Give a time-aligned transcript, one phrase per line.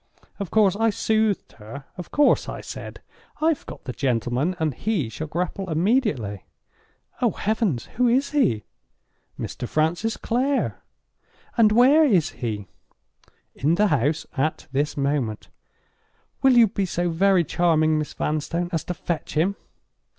[0.39, 1.85] Of course I soothed her.
[1.95, 3.01] Of course I said:
[3.39, 7.85] 'I've got the gentleman, and he shall grapple immediately.'—'Oh heavens!
[7.97, 9.67] who is he?'—'Mr.
[9.69, 17.99] Francis Clare.'—'And where is he?'—'In the house at this moment.'—'Will you be so very charming,
[17.99, 19.55] Miss Vanstone, as to fetch him?